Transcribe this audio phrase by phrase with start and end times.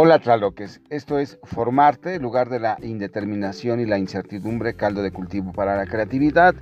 [0.00, 5.52] Hola Tlaloques, esto es Formarte, lugar de la indeterminación y la incertidumbre, caldo de cultivo
[5.52, 6.54] para la creatividad.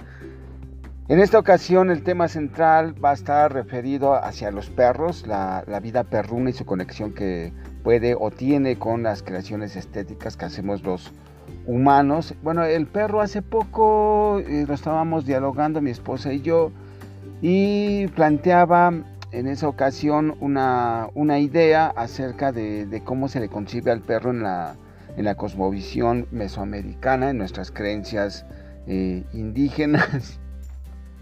[1.09, 6.05] En esta ocasión el tema central va a estar referido hacia los perros, la, vida
[6.05, 7.53] perruna y su conexión que
[7.85, 11.13] puede o tiene con las creaciones estéticas que hacemos los
[11.67, 12.35] humanos.
[12.43, 16.73] Bueno, el perro hace poco eh, lo estábamos dialogando mi esposa y yo
[17.43, 18.95] y planteaba
[19.33, 24.77] en esa ocasión una, idea acerca de, cómo se le concibe al perro en la,
[25.17, 28.47] en la cosmovisión mesoamericana, en nuestras creencias
[28.87, 30.41] eh, indígenas.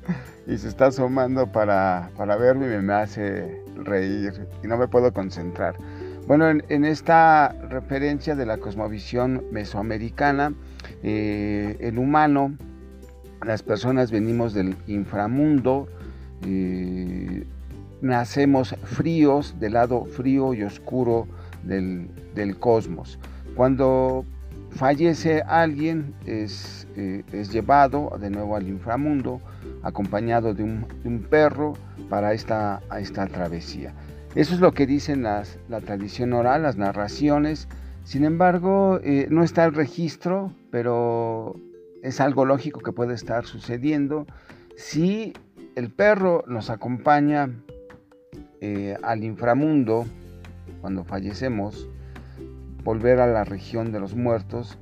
[0.47, 5.13] y se está asomando para, para verme y me hace reír y no me puedo
[5.13, 5.77] concentrar.
[6.27, 10.55] Bueno, en, esta referencia de la cosmovisión mesoamericana,
[11.03, 12.57] eh, el humano,
[13.45, 15.87] las personas venimos del inframundo,
[16.47, 17.45] eh,
[18.05, 21.27] nacemos fríos, del lado frío y oscuro
[21.65, 23.19] del, cosmos.
[23.57, 24.25] Cuando
[24.71, 29.41] fallece alguien, es, eh, es, llevado de nuevo al inframundo,
[29.83, 31.73] acompañado de un, perro
[32.11, 33.95] para esta, esta travesía.
[34.35, 37.69] Eso es lo que dicen las, la tradición oral, las narraciones.
[38.05, 41.57] Sin embargo, eh, no está el registro, pero
[42.03, 44.27] es algo lógico que puede estar sucediendo.
[44.77, 45.33] Si
[45.77, 47.51] el perro nos acompaña
[48.67, 50.07] eh, al inframundo,
[50.81, 51.87] cuando fallecemos,
[52.83, 54.79] volver a la región de los muertos,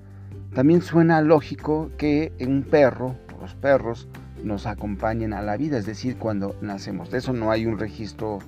[0.54, 4.06] también suena lógico que un perro, los perros,
[4.44, 7.10] nos acompañen a la vida, es decir, cuando nacemos.
[7.10, 8.38] De eso no hay un registro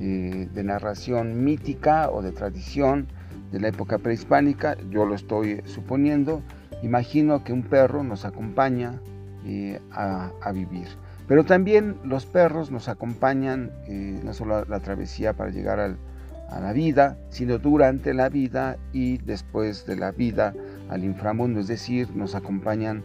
[0.00, 3.06] eh, de narración mítica o de tradición
[3.52, 6.42] de la época prehispánica, yo lo estoy suponiendo.
[6.82, 9.00] Imagino que un perro nos acompaña
[9.44, 10.88] eh, a vivir.
[11.30, 16.72] Pero también los perros nos acompañan eh, no solo la travesía para llegar a la
[16.72, 20.52] vida, sino durante la vida y después de la vida
[20.88, 23.04] al inframundo, es decir, nos acompañan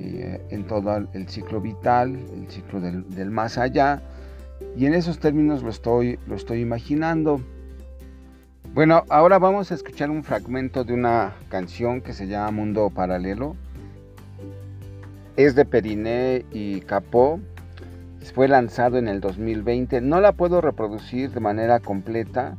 [0.00, 4.02] eh, en todo el ciclo vital, el ciclo del, más allá,
[4.76, 7.40] y en esos términos lo estoy, lo estoy imaginando.
[8.74, 13.54] Bueno, ahora vamos a escuchar un fragmento de una canción que se llama Mundo Paralelo.
[15.36, 17.38] Es de Periné y Capó
[18.34, 20.00] fue lanzado en el 2020.
[20.00, 22.56] No la puedo reproducir de manera completa,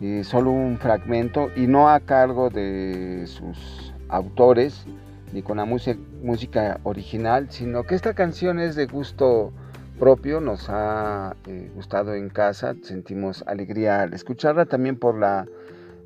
[0.00, 4.86] eh, solo un fragmento y no a cargo de sus autores
[5.32, 9.52] ni con la música original, sino que esta canción es de gusto
[9.98, 15.46] propio, nos ha eh, gustado en casa, sentimos alegría al escucharla, también por la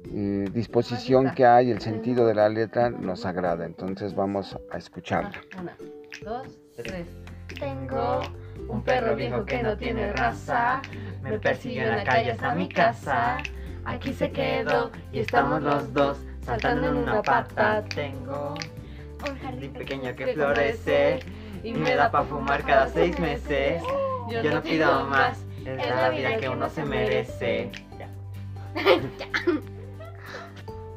[0.06, 5.40] eh, disposición que hay, el sentido de la letra nos agrada, entonces vamos a escucharla.
[5.60, 5.76] Una,
[6.24, 7.06] dos, tres.
[7.58, 8.20] Tengo
[8.68, 10.80] un perro viejo que no tiene raza,
[11.22, 13.38] me persiguió en la calle hasta mi casa.
[13.84, 17.82] Aquí se quedó y estamos los dos saltando en una pata.
[17.94, 18.54] Tengo
[19.28, 21.20] un jardín pequeño que florece
[21.62, 23.82] y me da para fumar cada seis meses.
[24.30, 27.70] Yo no pido más, es la vida que uno se merece.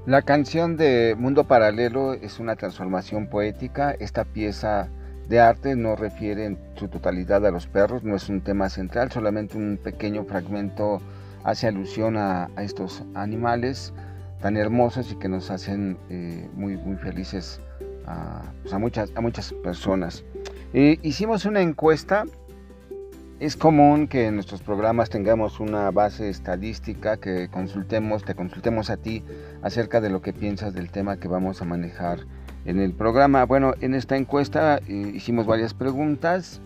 [0.06, 3.92] La canción de Mundo Paralelo es una transformación poética.
[3.92, 4.90] Esta pieza
[5.31, 9.14] de arte no refiere en su totalidad a los perros, no es un tema central,
[9.14, 11.02] solamente un pequeño fragmento
[11.46, 13.94] hace alusión a, estos animales
[14.41, 17.62] tan hermosos y que nos hacen eh, muy, muy felices
[18.06, 20.25] a, pues, muchas, a muchas personas.
[20.74, 22.25] Eh, hicimos una encuesta.
[23.40, 28.97] Es común que en nuestros programas tengamos una base estadística que consultemos, te consultemos a
[28.97, 29.24] ti
[29.64, 32.20] acerca de lo que piensas del tema que vamos a manejar
[32.66, 33.45] en el programa.
[33.45, 36.61] Bueno, en esta encuesta eh, hicimos varias preguntas.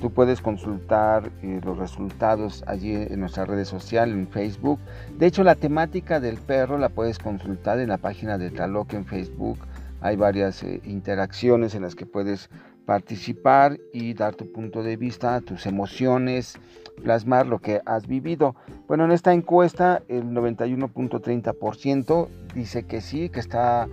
[0.00, 4.80] Tú puedes consultar eh, los resultados allí en nuestra redes sociales, en Facebook.
[5.16, 9.04] De hecho, la temática del perro la puedes consultar en la página de Taloque en
[9.04, 9.58] Facebook.
[10.00, 12.50] Hay varias eh, interacciones en las que puedes
[12.84, 16.58] participar y dar tu punto de vista, tus emociones,
[17.02, 18.56] plasmar lo que has vivido.
[18.88, 23.86] Bueno, en esta encuesta el 91.30% dice que sí, que está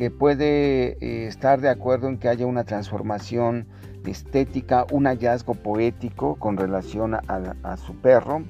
[0.00, 3.66] que puede eh, estar de acuerdo en que haya una transformación
[4.06, 8.42] estética, un hallazgo poético con relación a, su perro,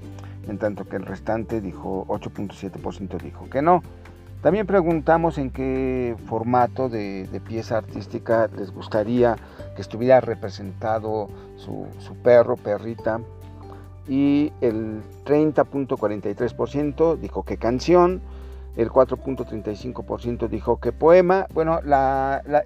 [0.46, 3.82] en tanto que el restante dijo 8.7% dijo que no.
[4.42, 9.34] También preguntamos en qué formato de, pieza artística les gustaría
[9.74, 13.18] que estuviera representado su, su perro, perrita,
[14.08, 18.22] y el 30.43% dijo que canción,
[18.76, 21.80] el 4.35% dijo que poema, bueno,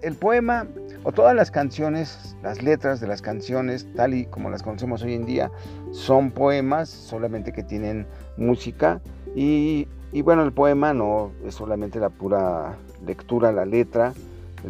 [0.03, 0.67] el poema
[1.03, 5.15] o todas las canciones, las letras de las canciones, tal y como las conocemos hoy
[5.15, 5.51] en día,
[5.93, 8.07] son poemas, solamente que tienen
[8.37, 9.01] música.
[9.35, 9.89] Y,
[10.23, 14.13] bueno, el poema no es solamente la pura lectura, la letra,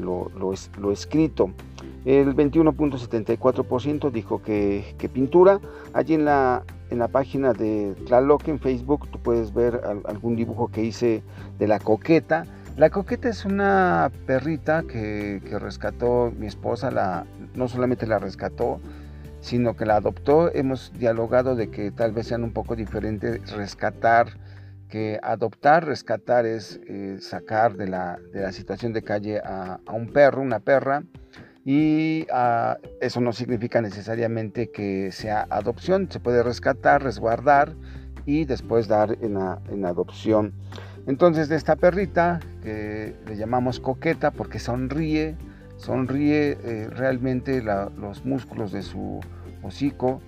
[0.01, 1.51] lo, lo, escrito.
[2.05, 5.61] El 21.74% dijo que, que, pintura.
[5.93, 6.65] Allí en la,
[6.95, 11.23] en la página de Tlaloc en Facebook tú puedes ver algún dibujo que hice
[11.59, 12.47] de la coqueta.
[12.77, 18.81] La coqueta es una perrita que, que rescató mi esposa, la, no solamente la rescató,
[19.41, 20.53] sino que la adoptó.
[20.53, 24.29] Hemos dialogado de que tal vez sean un poco diferentes rescatar
[24.89, 30.13] que adoptar, rescatar es eh, sacar de la, de la, situación de calle a, un
[30.13, 31.03] perro, una perra,
[31.65, 37.75] y ah, eso no significa necesariamente que sea adopción, se puede rescatar, resguardar
[38.27, 39.39] y después dar en,
[39.71, 40.53] en adopción.
[41.07, 45.37] Entonces de esta perrita, que le llamamos coqueta porque sonríe,
[45.77, 49.21] sonríe eh, realmente los músculos de su
[49.63, 50.21] hocico,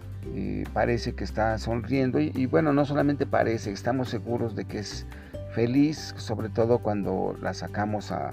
[0.72, 5.06] parece que está sonriendo y, bueno, no solamente parece, estamos seguros de que es
[5.54, 8.32] feliz, sobre todo cuando la sacamos a,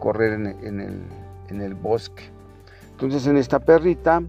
[0.00, 2.24] correr en, el, bosque.
[2.96, 4.22] Entonces en esta perrita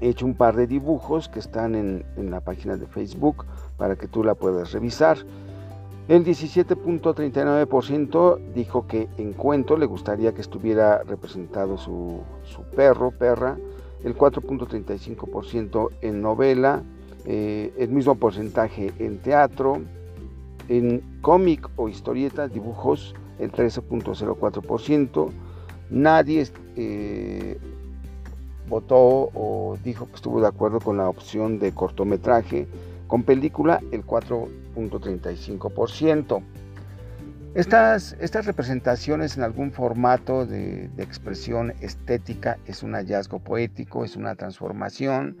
[0.00, 3.44] he hecho un par de dibujos que están en, la página de Facebook
[3.76, 5.18] para que tú la puedas revisar.
[6.08, 12.22] El 17.39% dijo que en cuento le gustaría que estuviera representado su,
[12.74, 13.58] perro, perra,
[14.04, 16.82] el 4.35% en novela,
[17.26, 19.82] eh, el mismo porcentaje en teatro,
[20.70, 25.30] en cómic o historieta, dibujos, el 13.04%.
[25.90, 26.46] Nadie
[26.76, 27.58] eh,
[28.68, 32.66] votó o dijo que estuvo de acuerdo con la opción de cortometraje,
[33.06, 36.42] con película el 4.35%.
[37.54, 44.34] Estas, estas representaciones en algún formato de, expresión estética es un hallazgo poético, es una
[44.34, 45.38] transformación.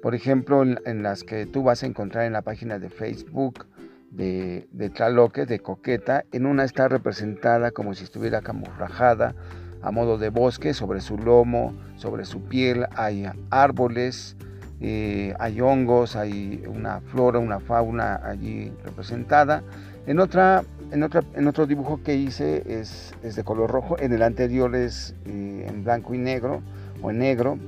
[0.00, 3.66] Por ejemplo, en, las que tú vas a encontrar en la página de Facebook
[4.10, 9.34] de, de Tlaloque, de Coqueta, en una está representada como si estuviera camuflajada
[9.82, 12.86] a modo de bosque, sobre su lomo, sobre su piel.
[12.96, 14.36] Hay árboles,
[14.80, 19.62] eh, hay hongos, hay una flora, una fauna allí representada.
[20.06, 24.12] En, otra, en, otra, en otro dibujo que hice es, es de color rojo, en
[24.12, 26.62] el anterior es eh, en blanco y negro
[27.02, 27.58] o en negro.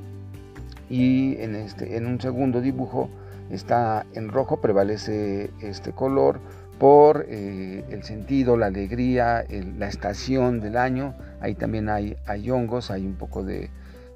[0.88, 3.08] Y en, este, en un segundo dibujo
[3.50, 6.41] está en rojo, prevalece este color
[6.79, 9.45] por eh, el sentido, la alegría,
[9.79, 11.15] la estación del año.
[11.41, 13.71] Ahí también hay, hay hongos, hay un poco de,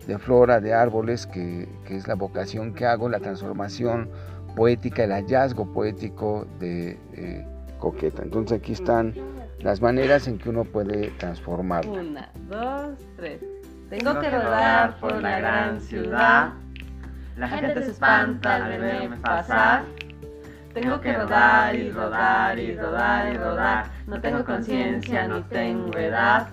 [0.07, 4.09] de flora, de árboles, que, es la vocación que hago, la transformación
[4.55, 7.47] poética, el hallazgo poético de eh,
[7.79, 8.23] Coqueta.
[8.23, 9.15] Entonces aquí están
[9.61, 11.87] las maneras en que uno puede transformar.
[11.87, 13.41] Una, dos, tres.
[13.91, 16.53] Tengo que rodar por la gran ciudad.
[17.37, 19.85] La gente se espanta al verme pasar.
[20.77, 23.87] Tengo que rodar y rodar y rodar y rodar.
[24.07, 26.49] No tengo conciencia, no tengo edad.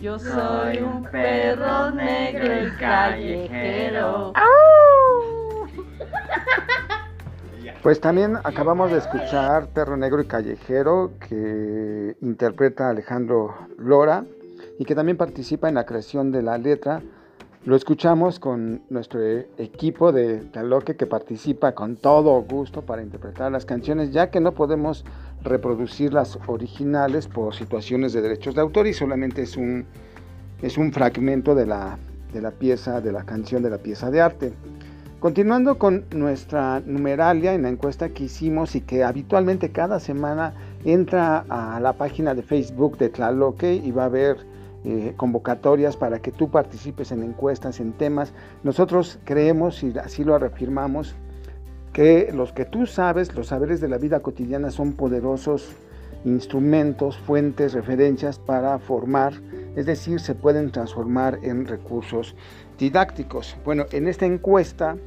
[0.00, 4.32] Yo soy un perro negro y callejero.
[7.80, 14.24] Pues también acabamos de escuchar Perro Negro y Callejero que interpreta Alejandro Lora
[14.80, 17.02] y que también participa en la creación de la letra.
[17.66, 19.20] Lo escuchamos con nuestro
[19.58, 24.52] equipo de Taloque que participa con todo gusto para interpretar las canciones, ya que no
[24.52, 25.04] podemos
[25.42, 29.84] reproducir las originales por situaciones de derechos de autor y solamente es un,
[30.62, 31.98] es un fragmento de la,
[32.32, 34.52] de la pieza, de la canción, de la pieza de arte.
[35.18, 40.54] Continuando con nuestra numeralia en la encuesta que hicimos y que habitualmente cada semana
[40.84, 44.36] entra a la página de Facebook de Tlaloque y va a haber
[44.84, 48.32] eh, convocatorias para que tú participes en encuestas, en temas.
[48.62, 51.14] Nosotros creemos y así lo reafirmamos
[51.92, 55.74] que los que tú sabes, los saberes de la vida cotidiana son poderosos
[56.26, 59.32] instrumentos, fuentes, referencias para formar,
[59.76, 62.34] es decir, se pueden transformar en recursos
[62.78, 63.56] didácticos.
[63.64, 64.98] Bueno, en esta encuesta,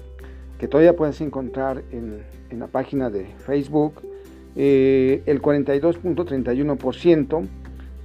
[0.58, 2.24] que todavía puedes encontrar en,
[2.58, 4.02] la página de Facebook,
[4.56, 7.48] eh, el 42.31%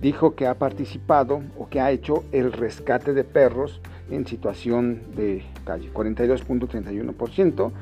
[0.01, 5.45] dijo que ha participado o que ha hecho el rescate de perros en situación de
[5.65, 7.73] calle, 42.31%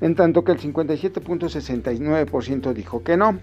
[0.00, 3.40] en tanto que el 57.69% dijo que no.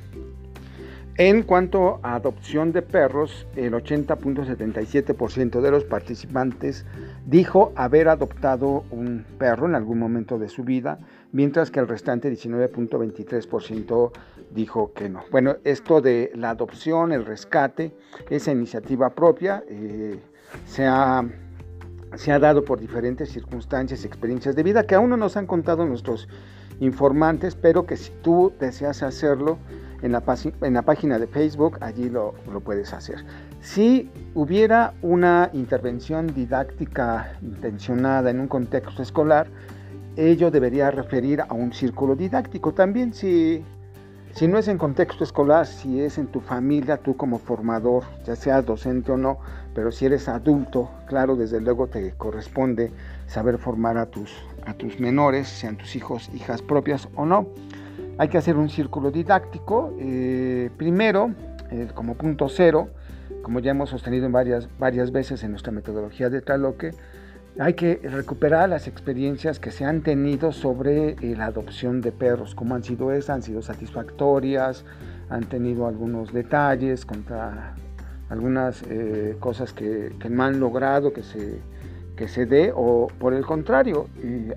[1.17, 6.87] En cuanto a adopción de perros, el 80.77% de los participantes
[7.27, 10.97] dijo haber adoptado un perro en algún momento de su vida,
[11.31, 14.11] mientras que el restante 19.23%
[14.55, 15.21] dijo que no.
[15.29, 17.95] Bueno, esto de la adopción, el rescate,
[18.31, 20.19] esa iniciativa propia, eh,
[20.65, 21.23] se ha
[22.15, 25.47] se ha dado por diferentes circunstancias y experiencias de vida que aún no nos han
[25.47, 26.27] contado nuestros
[26.79, 29.57] informantes, pero que si tú deseas hacerlo
[30.03, 33.23] en la, página de Facebook, allí lo, lo puedes hacer.
[33.61, 39.47] Si hubiera una intervención didáctica intencionada en un contexto escolar,
[40.17, 42.73] ello debería referir a un círculo didáctico.
[42.73, 43.63] También si,
[44.33, 48.35] si no es en contexto escolar, si es en tu familia, tú como formador, ya
[48.35, 49.39] seas docente o no,
[49.73, 52.91] pero si eres adulto, claro, desde luego te corresponde
[53.27, 54.31] saber formar a tus,
[54.65, 57.47] a tus menores, sean tus hijos, hijas propias o no.
[58.17, 59.95] Hay que hacer un círculo didáctico.
[59.99, 61.31] Eh, primero,
[61.71, 62.89] eh, como punto cero,
[63.41, 66.91] como ya hemos sostenido en varias, varias veces en nuestra metodología de Taloque,
[67.59, 72.55] hay que recuperar las experiencias que se han tenido sobre eh, la adopción de perros,
[72.55, 74.85] cómo han sido esas, han sido satisfactorias,
[75.29, 77.75] han tenido algunos detalles contra
[78.29, 78.83] algunas
[79.39, 81.59] cosas que, que, no han logrado que se
[82.27, 84.07] se dé o por el contrario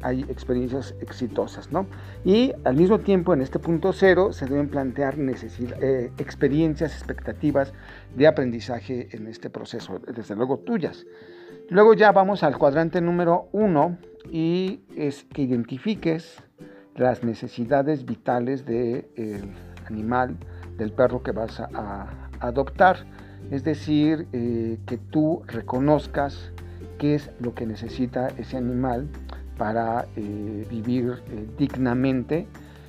[0.03, 1.87] hay experiencias exitosas ¿no?
[2.25, 7.73] y al mismo tiempo en este punto cero se deben plantear eh, experiencias expectativas
[8.15, 11.07] de aprendizaje en este proceso desde luego tuyas
[11.69, 13.99] luego ya vamos al cuadrante número uno
[14.31, 16.43] y es que identifiques
[16.95, 19.05] las necesidades vitales del
[19.87, 20.37] animal
[20.77, 23.07] del perro que vas a, adoptar
[23.51, 26.53] es decir eh, que tú reconozcas
[26.99, 29.09] qué es lo que necesita ese animal
[29.57, 32.47] para eh, vivir eh, dignamente.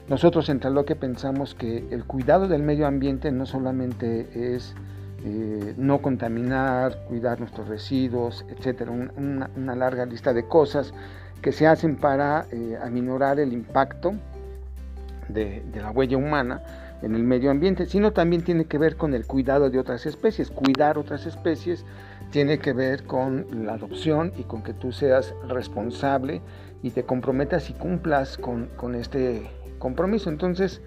[0.09, 4.73] Nosotros en que pensamos que el cuidado del medio ambiente no solamente es
[5.25, 10.93] eh, no contaminar, cuidar nuestros residuos, etcétera, una, larga lista de cosas
[11.41, 12.47] que se hacen para
[12.81, 14.13] aminorar el impacto
[15.27, 16.61] de la huella humana
[17.01, 20.49] en el medio ambiente, sino también tiene que ver con el cuidado de otras especies,
[20.49, 21.85] cuidar otras especies
[22.31, 26.41] tiene que ver con la adopción y con que tú seas responsable
[26.83, 29.49] y te comprometas y cumplas con, este
[29.79, 30.29] compromiso.
[30.29, 30.81] Entonces,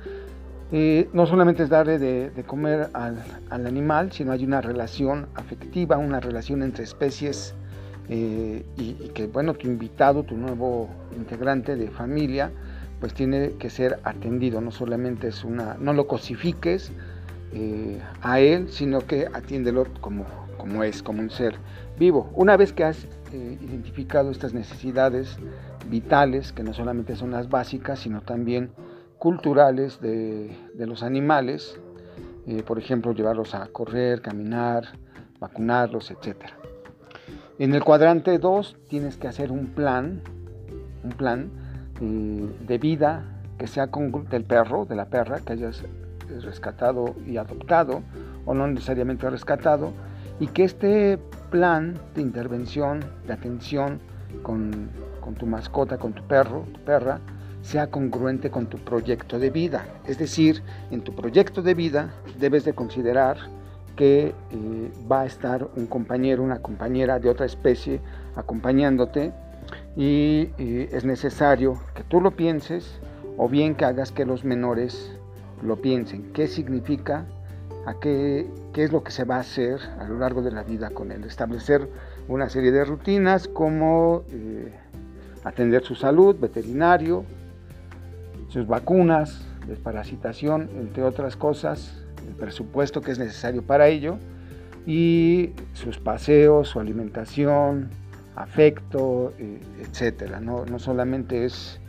[0.73, 3.19] eh, no solamente es darle de, comer al,
[3.51, 7.55] animal, sino hay una relación afectiva, una relación entre especies
[8.09, 12.51] eh, y, que, bueno, tu invitado, tu nuevo integrante de familia,
[13.01, 16.93] pues tiene que ser atendido, no solamente es una, no lo cosifiques
[17.53, 20.27] eh, a él, sino que atiéndelo como,
[20.59, 21.57] como es, como un ser
[21.99, 22.31] vivo.
[22.35, 25.39] Una vez que has eh, identificado estas necesidades
[25.89, 28.71] vitales, que no solamente son las básicas, sino también
[29.19, 31.79] culturales de, los animales,
[32.47, 34.85] eh, por ejemplo, llevarlos a correr, caminar,
[35.39, 36.37] vacunarlos, etc.
[37.59, 40.23] En el cuadrante 2 tienes que hacer un plan,
[41.03, 41.51] un plan
[42.01, 43.25] de vida
[43.59, 45.83] que sea con, del perro, de la perra, que hayas
[46.43, 48.03] rescatado y adoptado,
[48.47, 49.93] o no necesariamente rescatado,
[50.39, 51.19] y que este
[51.51, 54.01] plan de intervención, de atención
[54.43, 54.89] con,
[55.39, 57.21] tu mascota, con tu perro, tu perra,
[57.63, 59.85] sea congruente con tu proyecto de vida.
[60.07, 63.37] Es decir, en tu proyecto de vida debes de considerar
[63.97, 64.33] que eh,
[65.11, 68.01] va a estar un compañero, una compañera de otra especie
[68.35, 69.33] acompañándote
[69.97, 73.01] y es necesario que tú lo pienses
[73.37, 75.13] o bien que hagas que los menores
[75.63, 76.33] lo piensen.
[76.33, 77.27] ¿Qué significa
[77.87, 80.91] a qué, es lo que se va a hacer a lo largo de la vida
[80.91, 81.25] con él.
[81.25, 81.89] Establecer
[82.29, 84.73] una serie de rutinas como eh,
[85.45, 87.25] atender su salud, veterinario,
[88.49, 94.19] sus vacunas, desparasitación, entre otras cosas, el presupuesto que es necesario para ello
[94.87, 97.91] y sus paseos, su alimentación,
[98.43, 100.41] afecto, eh, etcétera.
[100.41, 101.81] No, solamente es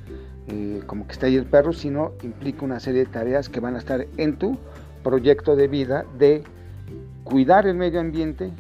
[0.48, 3.75] eh, como que está ahí el perro, sino implica una serie de tareas que van
[3.75, 4.58] a estar en tu
[5.03, 6.43] proyecto de vida de
[7.24, 8.51] cuidar el medio ambiente,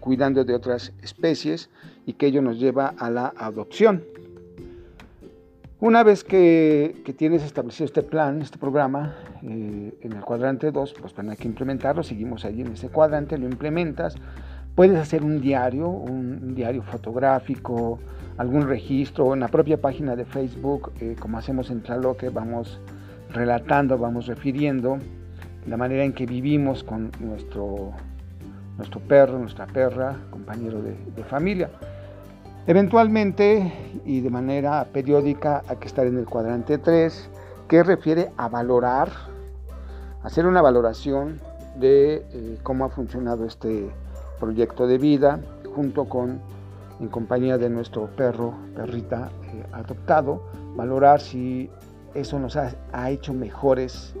[0.00, 1.70] cuidando de otras especies
[2.06, 4.04] y que ello nos lleva a la adopción.
[5.82, 11.12] Una vez que, tienes establecido este plan, este programa, eh, en el cuadrante 2, pues
[11.18, 14.14] hay que implementarlo, seguimos allí en ese cuadrante, lo implementas,
[14.74, 17.98] puedes hacer un diario, un, diario fotográfico,
[18.38, 22.80] algún registro, en la propia página de Facebook, eh, como hacemos en Tlaloque, vamos
[23.30, 24.98] relatando, vamos refiriendo
[25.66, 27.92] la manera en que vivimos con nuestro,
[28.76, 31.70] nuestro perro, nuestra perra, compañero de, familia.
[32.66, 33.72] Eventualmente
[34.04, 37.30] y de manera periódica hay que estar en el cuadrante 3,
[37.68, 39.08] que refiere a valorar,
[40.22, 41.40] hacer una valoración
[41.78, 43.90] de eh, cómo ha funcionado este
[44.42, 45.40] proyecto de vida
[45.76, 46.40] junto con,
[46.98, 50.42] en compañía de nuestro perro, perrita eh, adoptado,
[50.74, 51.70] valorar si
[52.12, 54.14] eso nos ha, hecho mejores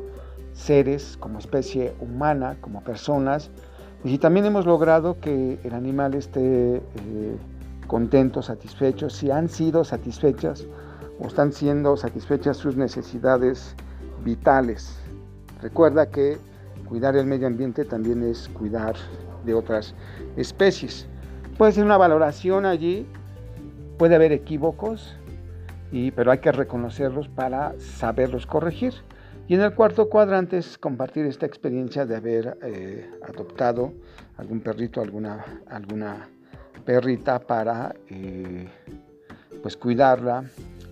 [0.52, 3.50] seres, como especie humana, como personas,
[4.04, 7.36] y si también hemos logrado que el animal esté eh,
[7.88, 10.66] contento, satisfecho, si han sido satisfechas
[11.18, 13.74] o están siendo satisfechas sus necesidades
[14.24, 14.96] vitales.
[15.60, 16.38] Recuerda que
[16.88, 18.94] cuidar el medio ambiente también es cuidar
[19.44, 19.94] de otras
[20.36, 21.06] especies.
[21.58, 23.06] Puede ser una valoración allí,
[23.98, 25.16] puede haber equívocos,
[25.90, 28.94] y, pero hay que reconocerlos para saberlos corregir.
[29.48, 33.92] Y en el cuarto cuadrante es compartir esta experiencia de haber eh, adoptado
[34.38, 36.28] algún perrito, alguna, alguna
[36.84, 38.66] perrita para eh,
[39.60, 40.44] pues cuidarla,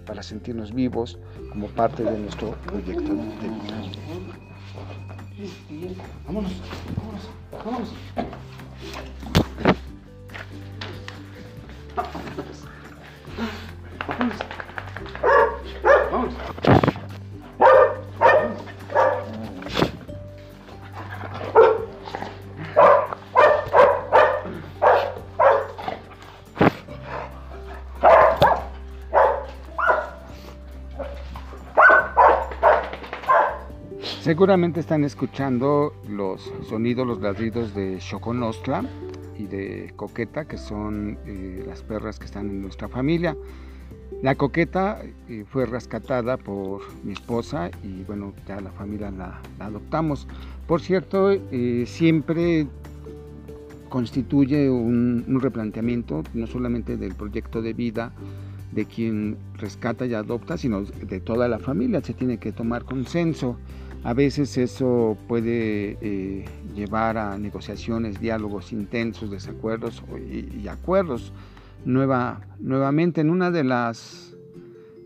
[0.06, 1.18] para sentirnos vivos
[1.50, 4.10] como parte de nuestro proyecto de vida.
[6.26, 6.52] Vámonos,
[6.96, 7.28] vámonos,
[7.64, 7.88] vámonos.
[34.20, 38.84] Seguramente están escuchando los sonidos, los ladridos de Choconostra
[39.38, 43.34] y de Coqueta, que son eh, las perras que están en nuestra familia.
[44.22, 50.28] La Coqueta eh, fue rescatada por mi esposa y bueno, ya la familia la, adoptamos.
[50.66, 52.66] Por cierto, eh, siempre
[53.88, 58.12] constituye un, un replanteamiento, no solamente del proyecto de vida,
[58.72, 62.02] de quien rescata y adopta, sino de toda la familia.
[62.02, 63.56] Se tiene que tomar consenso.
[64.02, 71.32] A veces eso puede eh, llevar a negociaciones, diálogos intensos, desacuerdos y, acuerdos.
[71.84, 74.29] Nueva, nuevamente, en una de las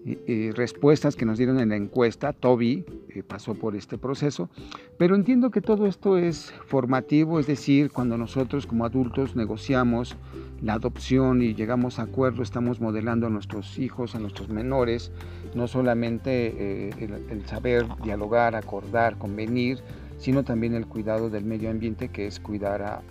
[0.06, 2.84] eh, eh, respuestas que nos dieron en la encuesta, Toby
[3.26, 4.50] pasó por este proceso,
[4.98, 10.16] pero entiendo que todo esto es formativo, es decir, cuando nosotros como adultos negociamos
[10.64, 15.12] la adopción y llegamos a acuerdo, estamos modelando a nuestros hijos, a nuestros menores,
[15.54, 19.78] no solamente eh, el, saber dialogar, acordar, convenir,
[20.18, 23.02] sino también el cuidado del medio ambiente, que es cuidar a,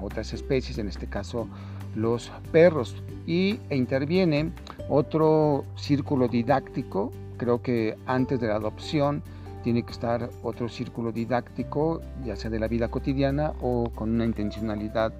[0.00, 1.48] otras especies, en este caso
[1.94, 3.02] los perros.
[3.26, 4.52] Y e interviene
[4.94, 9.22] otro círculo didáctico, creo que antes de la adopción
[9.64, 14.26] tiene que estar otro círculo didáctico, ya sea de la vida cotidiana o con una
[14.26, 15.14] intencionalidad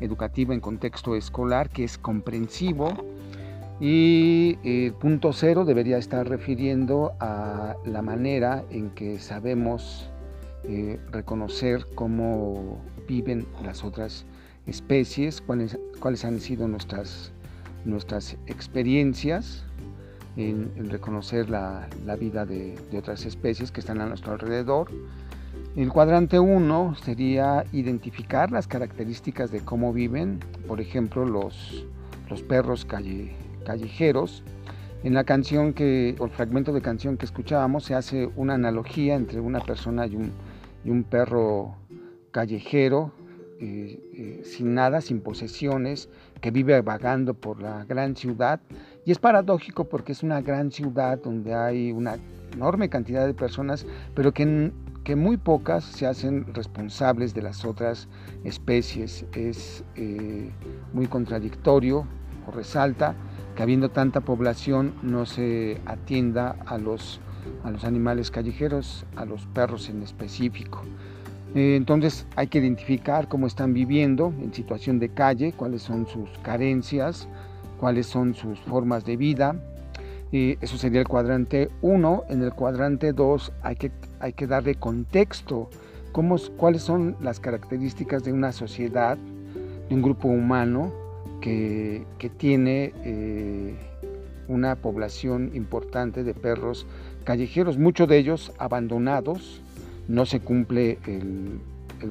[0.00, 2.88] educativa en contexto escolar que es comprensivo.
[3.80, 10.08] Y eh, punto cero debería estar refiriendo a la manera en que sabemos
[10.64, 14.24] eh, reconocer cómo viven las otras
[14.66, 17.30] especies, cuáles, cuáles han sido nuestras,
[17.84, 19.64] nuestras experiencias
[20.36, 21.88] en, reconocer la,
[22.18, 24.88] vida de, de, otras especies que están a nuestro alrededor
[25.78, 31.86] el cuadrante 1 sería identificar las características de cómo viven, por ejemplo, los,
[32.28, 34.42] los perros callejeros.
[35.04, 39.14] En la canción que, o el fragmento de canción que escuchábamos, se hace una analogía
[39.14, 40.32] entre una persona y un,
[40.84, 41.76] y un perro
[42.32, 43.12] callejero,
[43.60, 46.08] eh, eh, sin nada, sin posesiones,
[46.40, 48.60] que vive vagando por la gran ciudad.
[49.04, 52.16] Y es paradójico porque es una gran ciudad donde hay una
[52.52, 54.72] enorme cantidad de personas, pero que
[55.08, 58.08] que muy pocas se hacen responsables de las otras
[58.44, 59.24] especies.
[59.32, 60.50] Es eh,
[60.92, 62.06] muy contradictorio
[62.46, 63.14] o resalta
[63.56, 67.22] que habiendo tanta población no se atienda a los,
[67.64, 70.82] a los animales callejeros, a los perros en específico.
[71.54, 76.28] Eh, entonces hay que identificar cómo están viviendo en situación de calle, cuáles son sus
[76.42, 77.28] carencias,
[77.78, 79.56] cuáles son sus formas de vida,
[80.30, 82.24] y eso sería el cuadrante 1.
[82.28, 85.70] En el cuadrante 2 hay que, hay que darle contexto,
[86.12, 89.16] cómo, cuáles son las características de una sociedad,
[89.88, 90.92] de un grupo humano
[91.40, 93.74] que, que tiene eh,
[94.48, 96.86] una población importante de perros
[97.24, 99.62] callejeros, muchos de ellos abandonados,
[100.08, 101.60] no se cumple el,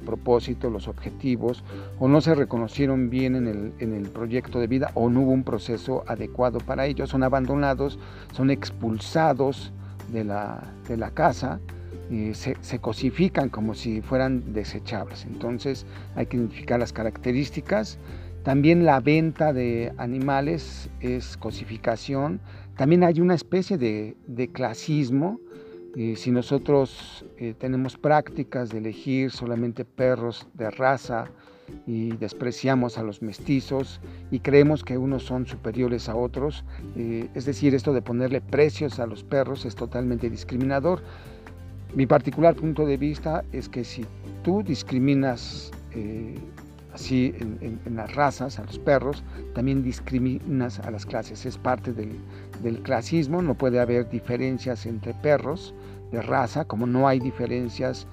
[0.06, 1.64] propósito, los objetivos,
[1.98, 5.32] o no se reconocieron bien en el, en el proyecto de vida, o no hubo
[5.32, 7.98] un proceso adecuado para ellos, son abandonados,
[8.34, 9.72] son expulsados
[10.12, 11.60] de la, de la casa,
[12.10, 15.26] y se, se, cosifican como si fueran desechables.
[15.26, 17.98] Entonces hay que identificar las características.
[18.44, 22.40] También la venta de animales es cosificación.
[22.78, 25.40] También hay una especie de, de clasismo
[26.15, 31.30] si nosotros eh, tenemos prácticas de elegir solamente perros de raza
[31.86, 34.00] y despreciamos a los mestizos
[34.32, 36.63] y creemos que unos son superiores a otros,
[36.95, 41.02] eh, es decir, esto de ponerle precios a los perros es totalmente discriminador.
[41.95, 44.06] Mi particular punto de vista es que si
[44.43, 46.36] tú discriminas eh,
[46.93, 49.23] así en, las razas, a los perros,
[49.54, 52.17] también discriminas a las clases, es parte del,
[52.84, 55.74] clasismo, no puede haber diferencias entre perros
[56.12, 58.08] de raza, como no hay diferencias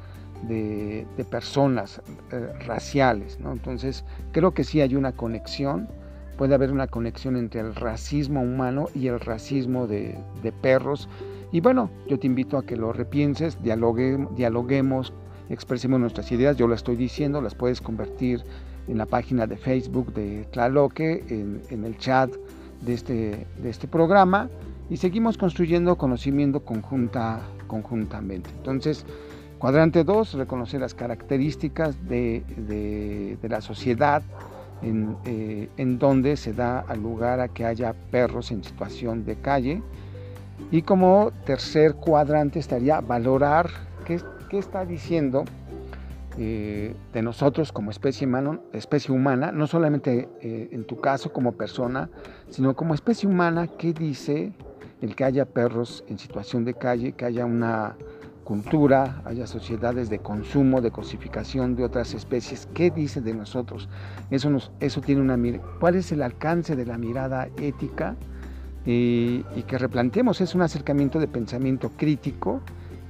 [0.48, 2.02] de, personas
[2.33, 5.88] eh, raciales, entonces creo que sí hay una conexión,
[6.37, 10.18] puede haber una conexión entre el racismo humano y el racismo de,
[10.61, 11.09] perros,
[11.52, 15.12] y bueno, yo te invito a que lo repienses, dialoguemos,
[15.48, 18.42] expresemos nuestras ideas, yo lo estoy diciendo, las puedes convertir
[18.88, 22.30] en la página de Facebook de Tlaloque, en, el chat
[22.85, 24.49] de este, de este programa
[24.90, 28.51] y seguimos construyendo conocimiento conjunta, conjuntamente.
[28.59, 29.07] Entonces,
[29.59, 34.23] cuadrante 2, reconocer las características de, la sociedad
[34.83, 39.83] en, eh, en, donde se da lugar a que haya perros en situación de calle.
[40.70, 43.70] Y como tercer cuadrante estaría valorar
[44.05, 44.20] qué,
[44.51, 45.44] qué está diciendo
[46.37, 48.29] eh, de nosotros como especie,
[48.73, 52.11] especie humana, no solamente eh, en tu caso como persona,
[52.51, 54.53] sino como especie humana, ¿qué dice
[55.01, 57.97] el que haya perros en situación de calle, que haya una
[58.42, 62.66] cultura, haya sociedades de consumo, de cosificación de otras especies?
[62.75, 63.88] ¿Qué dice de nosotros?
[64.31, 65.38] Eso, nos, eso tiene una
[65.79, 68.16] ¿Cuál es el alcance de la mirada ética?
[68.87, 72.61] y que replanteemos, es un acercamiento de pensamiento crítico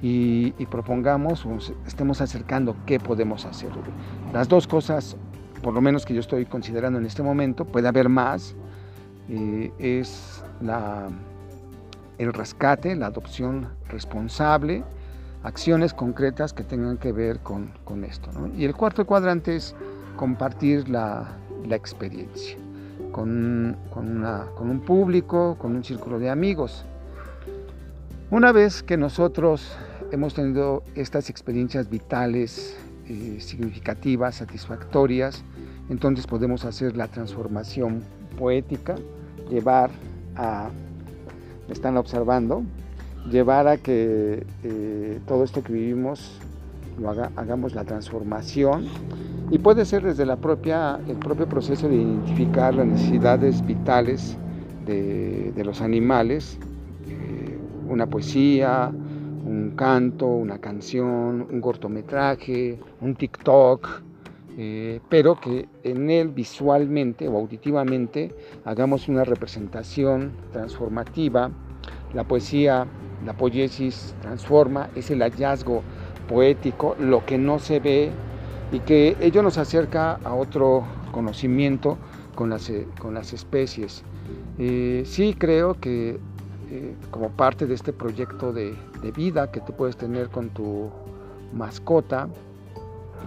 [0.07, 3.71] y, propongamos o estemos acercando qué podemos hacer.
[4.33, 5.17] Las dos cosas,
[5.63, 8.53] por lo menos que yo estoy considerando en este momento, puede haber más,
[9.29, 11.09] eh, es la,
[12.19, 14.83] el rescate, la adopción responsable,
[15.41, 18.29] acciones concretas que tengan que ver con, con esto.
[18.55, 19.75] Y el cuarto cuadrante es
[20.15, 21.29] compartir la,
[21.67, 22.57] la experiencia
[23.11, 26.85] con, con, una, con un público, con un círculo de amigos.
[28.29, 29.77] Una vez que nosotros
[30.11, 35.43] hemos tenido estas experiencias vitales, eh, significativas, satisfactorias,
[35.89, 38.01] entonces podemos hacer la transformación
[38.37, 38.95] poética,
[39.49, 39.89] llevar
[40.35, 40.69] a,
[41.67, 42.63] me están observando,
[43.29, 46.39] llevar a que eh, todo esto que vivimos
[46.99, 48.87] lo hagamos la transformación.
[49.51, 54.37] Y puede ser desde la propia, el propio proceso de identificar las necesidades vitales
[54.85, 56.57] de, de los animales
[57.87, 58.91] una poesía,
[59.45, 64.01] un canto, una canción, un cortometraje, un TikTok,
[64.57, 71.51] eh, pero que en él visualmente o auditivamente hagamos una representación transformativa.
[72.13, 72.87] La poesía,
[73.25, 75.83] la poiesis transforma, es el hallazgo
[76.27, 78.11] poético, lo que no se ve
[78.71, 81.97] y que ello nos acerca a otro conocimiento
[82.33, 84.03] con las, con las especies.
[84.57, 86.17] Eh, sí creo que
[86.71, 88.75] eh, como parte de este proyecto de,
[89.15, 90.89] vida que tú puedes tener con tu
[91.53, 92.27] mascota,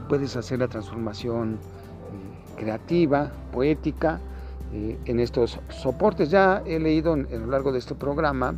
[0.08, 4.18] puedes hacer la transformación eh, creativa, poética,
[4.72, 6.30] eh, en estos soportes.
[6.30, 8.54] Ya he leído en, a lo largo de este programa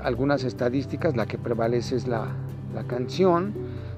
[0.00, 2.28] algunas estadísticas, la que prevalece es la,
[2.72, 3.52] la, canción,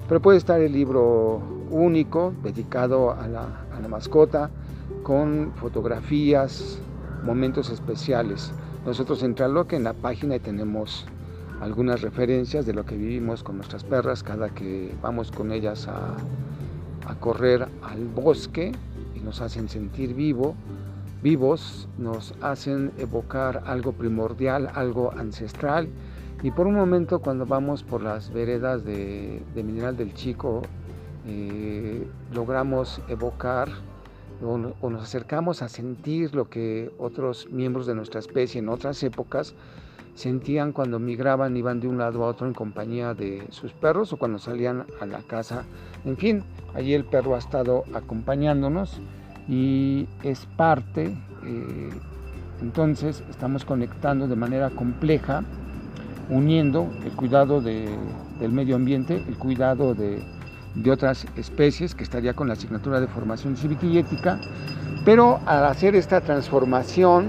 [0.07, 4.49] pero puede estar el libro único dedicado a la, a la mascota,
[5.03, 6.79] con fotografías,
[7.23, 8.51] momentos especiales.
[8.85, 11.07] Nosotros en que en la página tenemos
[11.59, 16.15] algunas referencias de lo que vivimos con nuestras perras cada que vamos con ellas a,
[17.19, 18.71] correr al bosque
[19.15, 20.55] y nos hacen sentir vivo,
[21.23, 25.87] vivos, nos hacen evocar algo primordial, algo ancestral.
[26.43, 30.61] Y por un momento cuando vamos por las veredas de, Mineral del Chico,
[31.27, 33.69] eh, logramos evocar
[34.43, 39.55] o, nos acercamos a sentir lo que otros miembros de nuestra especie en otras épocas
[40.15, 44.17] sentían cuando migraban, iban de un lado a otro en compañía de sus perros o
[44.17, 45.65] cuando salían a la casa.
[46.05, 46.43] En fin,
[46.73, 49.01] allí el perro ha estado acompañándonos
[49.47, 51.89] y es parte, eh,
[52.61, 55.43] entonces estamos conectando de manera compleja,
[56.29, 60.23] uniendo el cuidado del medio ambiente, el cuidado de
[60.75, 64.39] de otras especies, que estaría con la asignatura de formación cívica y ética,
[65.05, 67.27] pero al hacer esta transformación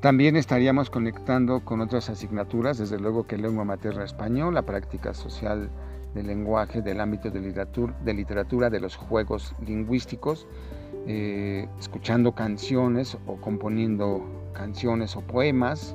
[0.00, 5.68] también estaríamos conectando con otras asignaturas, desde luego que lengua materna español, la práctica social
[6.14, 10.46] del lenguaje, del ámbito de literatura, de, literatura, de los juegos lingüísticos,
[11.06, 14.24] eh, escuchando canciones o componiendo
[14.54, 15.94] canciones o poemas,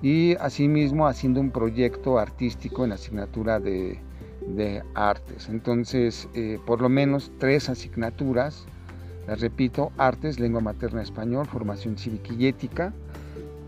[0.00, 4.00] y asimismo haciendo un proyecto artístico en la asignatura de
[4.56, 5.48] de artes.
[5.48, 8.66] Entonces, eh, por lo menos tres asignaturas,
[9.26, 12.92] las repito, artes, lengua materna español, formación cívica y ética,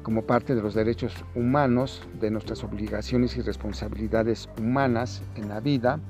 [0.03, 6.01] como parte de los derechos humanos, de nuestras obligaciones y responsabilidades humanas en la vida,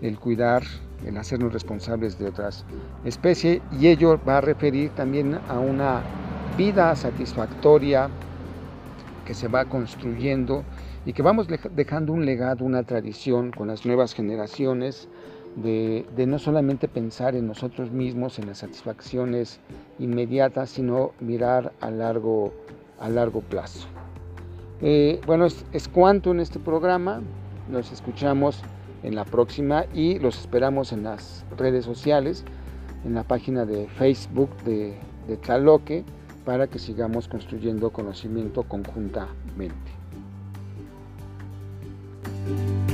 [0.00, 0.62] el cuidar
[1.06, 2.64] el hacernos responsables de otras
[3.04, 6.02] especies y ello va a referir también a una
[6.56, 8.08] vida satisfactoria
[9.26, 10.64] que se va construyendo
[11.06, 15.08] y que vamos dejando un legado, una tradición con las nuevas generaciones
[15.56, 19.60] de, no solamente pensar en nosotros mismos, en las satisfacciones
[19.98, 22.52] inmediatas, sino mirar a largo,
[22.98, 23.86] a largo plazo.
[24.80, 27.20] Eh, bueno, es, es cuanto en este programa.
[27.70, 28.62] Nos escuchamos
[29.02, 32.44] en la próxima y los esperamos en las redes sociales,
[33.04, 34.94] en la página de Facebook de,
[35.28, 36.04] de Tlaloque,
[36.44, 40.03] para que sigamos construyendo conocimiento conjuntamente.
[42.44, 42.93] Bye.